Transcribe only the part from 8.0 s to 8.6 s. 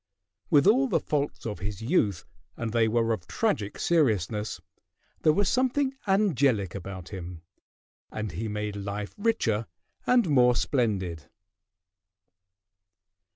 and he